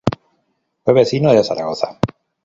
[0.83, 1.99] Fue vecino de Zaragoza.